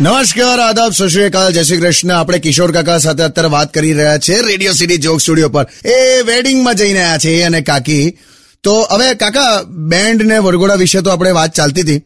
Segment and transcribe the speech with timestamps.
[0.00, 2.10] નમસ્કાર, આદાબ, સત શ્રી જય શ્રી કૃષ્ણ.
[2.10, 5.66] આપણે કિશોર કાકા સાથે અત્યારે વાત કરી રહ્યા છે રેડિયો સિટી જોક સ્ટુડિયો પર.
[5.84, 8.18] એ વેડિંગમાં જઈને આવ્યા છે અને કાકી.
[8.62, 12.02] તો હવે કાકા બેન્ડ ને વરઘોડા વિશે તો આપણે વાત ચાલતી હતી.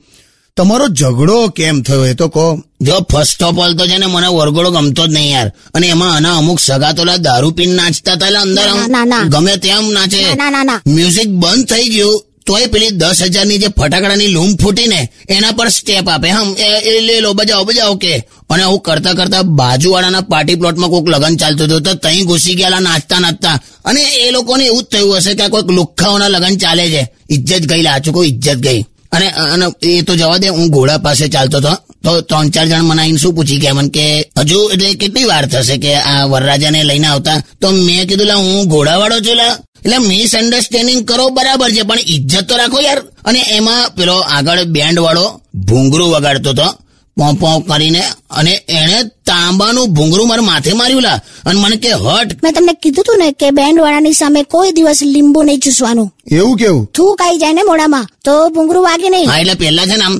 [0.59, 2.62] તમારો ઝઘડો કેમ થયો એ તો કહો.
[2.80, 5.52] જો ફર્સ્ટ ઓફ ઓલ તો છે ને મને વરઘોડો ગમતો જ નહીં યાર.
[5.75, 9.22] અને એમાં આના અમુક સગા તો લા દારૂ પીને નાચતા હતા અંદર ના, ના.
[9.22, 10.34] ગમે તેમ નાચે.
[10.34, 10.82] ના, ના, ના.
[10.86, 15.68] મ્યુઝિક બંધ થઈ ગયું તોય પેલી દસ હજારની જે ફટાકડાની લૂમ ફૂટી ને એના પર
[15.68, 16.31] સ્ટેપ આપે.
[16.31, 18.18] હમ એ- એ લે લો બજાવો બજાવો કે
[18.50, 22.81] અને આવું કરતા કરતા બાજુવાળાના પાર્ટી પ્લોટમાં કોઈક લગન ચાલતું હતું તો તઈ ઘૂસી ગયેલા
[22.81, 23.61] નાચતા નાચતા.
[23.84, 27.14] અને એ લોકોને એવું જ થયું હશે કે આ કોઈક લુખ્ખાઓના લગન ચાલે છે.
[27.31, 28.84] ઇજ્જત ગઈ લાચુકો કોઈ ઇજ્જત ગઈ.
[29.12, 31.68] અને અને એ તો જવા દે, હું ઘોડા પાસે ચાલતો હતો.
[32.05, 33.75] તો ત્રણ ચાર જણ મને આઈને શું પૂછી ગયા?
[33.75, 37.42] મને કે, હજુ એટલે કેટલી વાર થશે કે આ વરરાજાને લઈને આવતા?
[37.61, 39.58] તો મેં કીધું, લા, હું ઘોડાવાળો છું, લા.
[39.84, 42.98] એટલે મિસઅન્ડરસ્ટેન્ડિંગ કરો, બરાબર છે, પણ ઇજ્જત તો રાખો યાર.
[42.98, 46.88] અને એમાં પેલો આગળ બેન્ડ વાળો ભૂંગરું વગાડતો હતો.
[47.19, 48.02] પોં પોં કરીને
[48.38, 51.19] અને એણે તાંબાનું ભૂંગરું મારા માથે માર્યું લા.
[51.47, 52.30] અને મને કે હટ.
[52.42, 56.08] મેં તમને કીધું તું ને કે બેન્ડ વાળાની સામે કોઈ દિવસ લીંબુ નહીં ચૂસવાનું.
[56.39, 56.84] એવું કેવું?
[56.96, 59.28] થૂક આઈ જાય ને મોડામાં તો ભૂંગરું વાગે નહીં.
[59.30, 60.16] હા એટલે પેલા છે ને આમ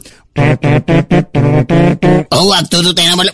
[2.33, 3.33] આવું વાગતું હતું તેના બદલે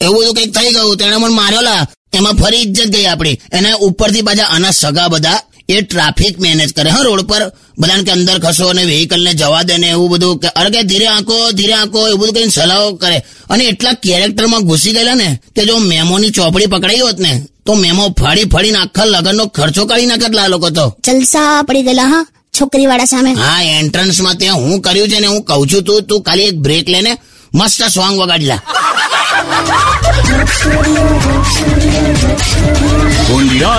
[0.00, 0.96] એવું બધું કંઈક થઈ ગયું.
[1.00, 1.82] તેણે મને માર્યો લા.
[2.18, 6.90] એમાં ફરી ઇજ્જત ગઈ આપડી એને ઉપરથી પાછા આના સગા બધા એ ટ્રાફિક મેનેજ કરે.
[6.90, 7.42] હા રોડ પર
[7.80, 10.80] બધાને કે અંદર ખસો અને vehicle ને જવા દે ને એવું બધું કે અરે કે
[10.90, 13.18] ધીરે આંકો ધીરે આંકો એવું બધું કઈ સલાહો કરે.
[13.52, 17.32] અને એટલા કેરેક્ટરમાં ઘૂસી ગયેલા ને કે જો મેમોની ચોપડી પકડાઈ હોત ને
[17.66, 20.86] તો મેમો ફાડી ફાડીને આખા લગનનો ખર્ચો કાઢી નાખેલા આ લોકો તો.
[21.06, 22.24] જલસા પડી ગયેલા હા
[22.58, 23.32] છોકરી વાળા સામે.
[23.34, 26.88] હા એન્ટ્રન્સમાં ત્યાં હું કર્યું છે ને હું કહું છું તું તું ખાલી એક બ્રેક
[26.94, 27.12] લેને
[27.54, 28.60] મસ્ત સોંગ વગાડી લા.
[33.28, 33.72] Radio